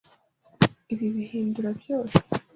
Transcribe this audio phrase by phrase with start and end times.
[0.93, 2.21] Ibi bihindura byose.